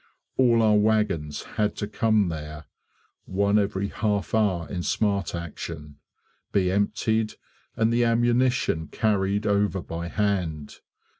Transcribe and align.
All 0.35 0.63
our 0.63 0.69
own 0.73 0.81
wagons 0.81 1.43
had 1.43 1.75
to 1.75 1.87
come 1.87 2.29
there 2.29 2.65
(one 3.25 3.59
every 3.59 3.89
half 3.89 4.33
hour 4.33 4.67
in 4.67 4.81
smart 4.81 5.35
action), 5.35 5.97
be 6.51 6.71
emptied, 6.71 7.35
and 7.75 7.93
the 7.93 8.03
ammunition 8.03 8.87
carried 8.87 9.45
over 9.45 9.79
by 9.83 10.07
hand. 10.07 10.79